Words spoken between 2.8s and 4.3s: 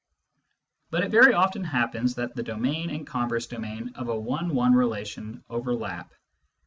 and converse domain of a